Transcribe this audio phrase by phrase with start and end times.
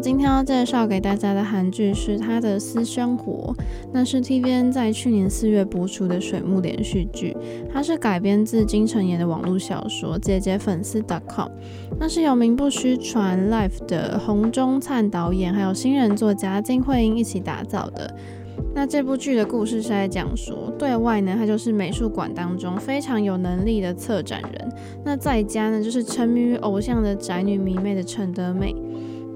[0.00, 3.54] 今天要介绍给大家的韩剧是他的私生活，
[3.92, 7.36] 那是 TVN 在去年四月播出的水木连续剧，
[7.72, 11.48] 它是改编自金城妍的网络小说《姐姐粉丝 .com》，
[11.98, 18.14] 那是由名不虚传 Life 的洪忠灿导演，还有新人作家金惠英一起打造的。
[18.74, 24.68] 那这部剧的故事是在讲说，对外呢，她就是美术馆当中非常有能力的策展人；
[25.04, 28.74] 那在家呢，就是沉迷于偶像的宅女迷妹的陈德美。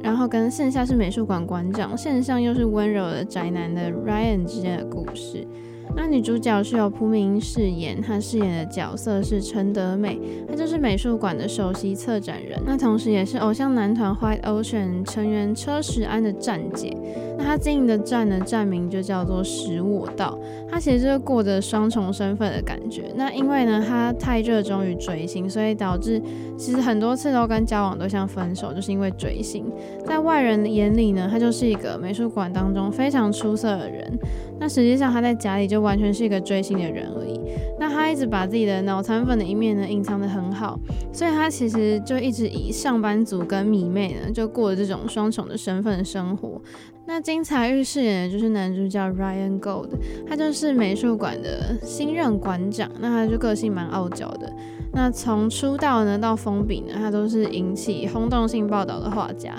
[0.02, 5.46] 然后跟线下是美术馆馆长，线上又是温柔的宅男的 Ryan 之间的故事。
[5.94, 10.18] 那女主角是由朴敏英饰演，她饰演的角色是陈德美，
[10.48, 16.96] 她就是美术馆的首席策展人，那同时也是偶像男团 White Ocean 成员车石安的站姐。
[17.36, 20.38] 那她经营的站呢，站名就叫做食我道。
[20.70, 23.12] 她其实就是过着双重身份的感觉。
[23.14, 26.20] 那因为呢，她太热衷于追星，所以导致
[26.56, 29.70] 其实很多次都跟交往对象分手，就是因为追星。
[30.06, 34.18] 在外人眼里呢，她就是一个美术馆当中非常出色的人。
[34.58, 37.40] 那实际上她在家里就完全是一个追星的人而已。
[37.80, 40.78] 那他一直把自己的脑残粉的一面呢隐藏得很好，
[41.12, 46.60] 所以他其实就一直以上班族跟迷妹呢就过着这种双重的身份生活。
[47.06, 49.88] 那金财玉饰演的就是男主角 Ryan Gold，
[50.28, 52.88] 他就是美术馆的新任馆长。
[53.00, 54.52] 那他就个性蛮傲娇的。
[54.92, 59.54] 那从出道呢到封笔呢，他都是引起轰动性报道的画家。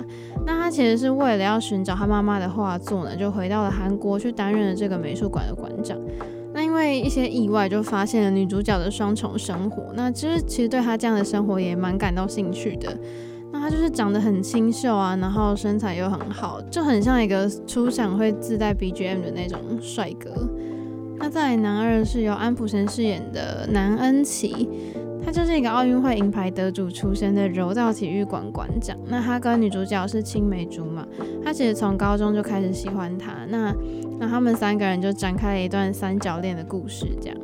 [0.46, 5.98] 那他其实是为了要寻找他妈妈的画作呢，就回到了韩国去担任了这个美术馆的馆长。
[6.52, 9.82] 那因为一些意外，就发现了女主角的双重生活。
[9.94, 12.96] 那其实其实对他这样的生活也蛮感到兴趣的。
[13.52, 20.30] 那他就是长得很清秀啊，然后身材又很好，就很像一个出场会自带 BGM 的那种帅哥。
[21.16, 24.68] 那在男二是由安普贤饰演的南恩琪，
[25.24, 28.96] 他就是一个奥运会银牌得主出身的柔道体育馆馆长。
[29.06, 31.06] 那他跟女主角是青梅竹马，
[31.44, 33.32] 他其实从高中就开始喜欢她。
[33.48, 33.74] 那
[34.20, 37.36] 那他们三个人就展开了一段三角恋的故事，这样。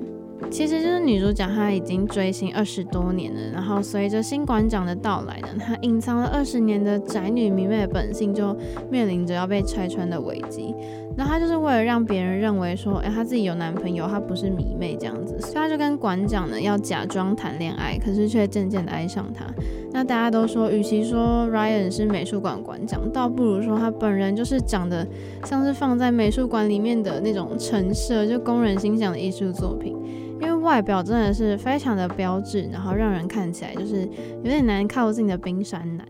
[0.50, 8.54] 其实就是女主角，她已经追星二十多年了，然后随着新馆长的到来呢，她隐藏了二十年的宅女迷妹的本性就
[8.90, 10.74] 面临着要被拆穿的危机。
[11.16, 19.46] 那她就是为了让别人认为说，哎，她自己有男朋友，她不是迷妹这样子，所以她就跟馆长呢要假装谈恋爱，可是却渐渐的爱上他。
[19.92, 25.06] 那大家都说，与其说 Ryan 是美术馆馆长，倒不如说他本人就是长得
[25.44, 29.96] 像是放在美术馆里面的那种陈设，就工人心想的艺术作品。
[30.40, 34.08] 因为外表真的是非常的标致，然后让人看起来就是
[34.42, 36.06] 有点难靠近的冰山男。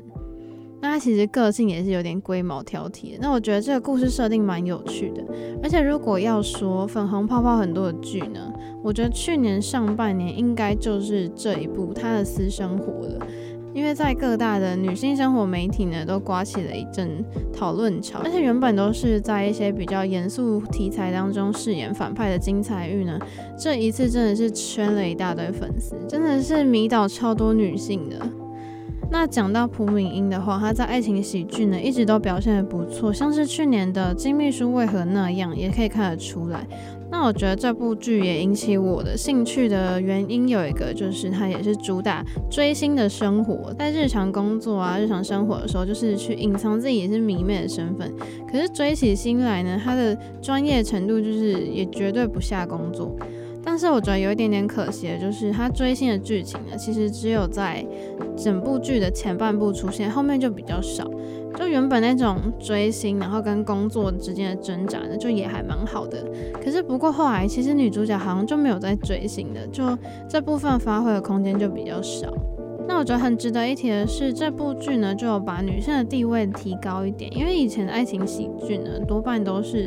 [0.83, 3.19] 那他其实个性也是有点龟毛挑剔的。
[3.21, 5.23] 那我觉得这个故事设定蛮有趣的。
[5.63, 8.51] 而且如果要说粉红泡泡很多的剧呢，
[8.83, 13.27] 我觉得去年上半年应该就是这一部他的私生活了。
[13.73, 23.19] 因为在各大的女性生活媒体呢，都刮起了一阵讨论潮，而且原本都是在一些比较严肃题材当中饰演反派的金财玉呢，
[23.59, 28.17] 这一次真的是圈了一大堆粉丝，真的是迷倒超多女性的。
[29.13, 36.67] 那讲到朴敏英的话，她在爱情喜剧呢一直都表现得不错，像是去年的《金秘书为何那样》，也可以看得出来。
[37.11, 48.15] 那我觉得这部剧也引起我的兴趣的原因有一个，就是它也是主打追星的生活，在日常工作啊、日常生活的时候，就是去隐藏自己也是迷妹的身份。
[48.51, 53.15] 可是追起星来呢，他的专业程度就是也绝对不下工作。
[53.63, 57.85] 但是我觉得有一点点可惜的就是，他追星的剧情呢，其实只有在
[58.37, 61.09] 整部剧的前半部出现，后面就比较少。
[61.57, 66.25] 就原本那种追星，然后跟工作之间的挣扎呢，就也还蛮好的。
[66.65, 69.85] 可是不过后来，其实女主角好像就没有在追星的，就
[70.27, 72.33] 这部分发挥的空间就比较少。
[72.89, 79.87] 那我觉得很值得一提的是，这部剧呢就有把女性的地位提高一点，因为以前的爱情喜剧呢多半都是。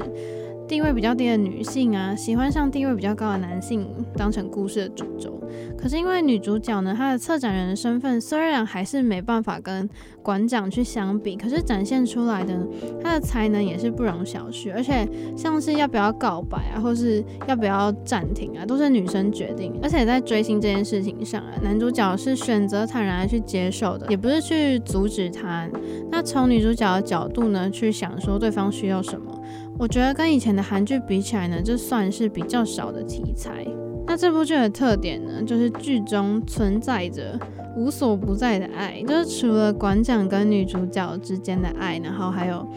[0.67, 5.39] 地位比较低的女性啊，喜欢上地位比较高的男性当成故事的主轴。
[5.77, 9.87] 可是因为女主角呢，她的策展人的身份虽然还是没办法跟
[10.23, 12.57] 馆长去相比，可是展现出来的
[13.03, 14.73] 她的才能也是不容小觑。
[14.73, 19.77] 而且像是要不要告白啊，或是要不要暂停啊，都是女生决定。
[19.83, 25.69] 而且在追星这件事情上啊，男主角是选择坦然去接受的，也不是去阻止他。
[26.09, 29.32] 那从女主角的角度呢，去想说对方需要什么。
[29.77, 33.65] 我觉得跟以前的韩剧比起来呢，这算是比较少的题材。
[34.05, 37.39] 那这部剧的特点呢，就是剧中存在着
[37.75, 42.67] 无所不在的爱，就是除了馆长跟女主角之间的爱，然后还有，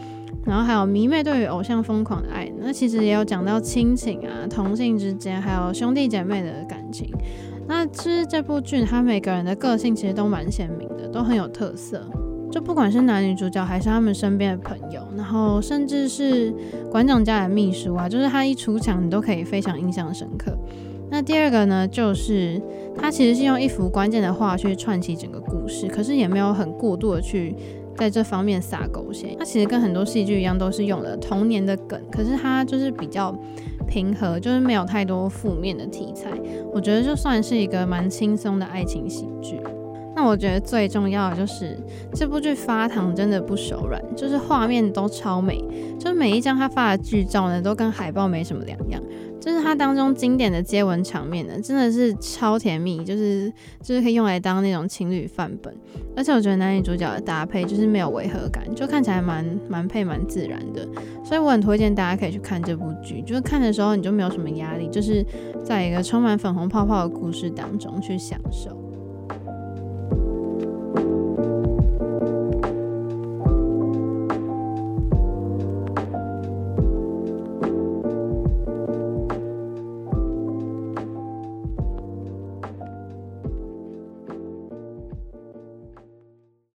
[0.45, 2.51] 然后还有迷妹对于偶像疯狂的爱。
[2.59, 7.09] 那其实也有讲到亲情啊、同性之间，还有兄弟姐妹的感情。
[7.67, 12.01] 那其实这部剧，它每个人的个性其实都蛮鲜明的，都很有特色。
[12.51, 16.53] 就不管是男女主角，还是他们身边的朋友，然后甚至是
[16.89, 20.57] 馆长家的秘书啊，就是他一出场，你都可以非常印象深刻。
[21.09, 22.61] 那第二个呢，就是
[22.97, 27.55] 他其实是用一幅关键的画去串起整个故事，可是也没有很过度的去
[27.95, 29.35] 在这方面撒狗血。
[29.39, 33.33] 他其实跟很多戏剧一样，都是用了童年的梗，可是他就是比较
[33.87, 36.29] 平和，就是没有太多负面的题材。
[36.73, 39.59] 我觉得就算是一个蛮轻松的爱情喜剧。
[40.17, 41.77] 那我觉得最重要的就是
[42.11, 45.63] 这部剧发糖真的不手软，就是画面都超美，
[45.99, 48.99] 就是每一张他发的剧照呢，都跟海报没什么两样。
[49.39, 53.53] 就是它当中经典的接吻场面呢，真的是超甜蜜，就是
[53.83, 55.71] 就是可以用来当那种情侣范本。
[56.15, 60.85] 而且我觉得男女主角的搭配就是没有违和感，就看起来蛮蛮配蛮自然的。
[61.23, 65.23] 所以我很推荐大家可以去看这部剧，就是看的时候你就没有什么压力，就是
[65.63, 68.86] 在一个充满粉红泡泡的故事当中去享受。